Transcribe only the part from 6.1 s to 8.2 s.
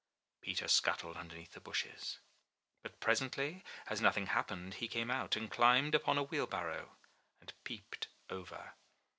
a wheel barrow, and peeped